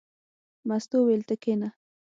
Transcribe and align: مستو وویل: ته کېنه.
مستو 0.67 0.97
وویل: 0.99 1.21
ته 1.29 1.35
کېنه. 1.41 1.69